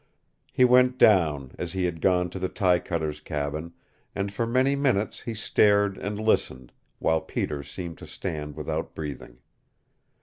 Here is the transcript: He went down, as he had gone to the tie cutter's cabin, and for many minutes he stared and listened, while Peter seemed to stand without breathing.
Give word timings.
He 0.51 0.65
went 0.65 0.97
down, 0.97 1.51
as 1.59 1.73
he 1.73 1.85
had 1.85 2.01
gone 2.01 2.31
to 2.31 2.39
the 2.39 2.49
tie 2.49 2.79
cutter's 2.79 3.19
cabin, 3.19 3.73
and 4.15 4.33
for 4.33 4.47
many 4.47 4.75
minutes 4.75 5.19
he 5.19 5.35
stared 5.35 5.95
and 5.99 6.19
listened, 6.19 6.71
while 6.97 7.21
Peter 7.21 7.61
seemed 7.61 7.99
to 7.99 8.07
stand 8.07 8.55
without 8.55 8.95
breathing. 8.95 9.37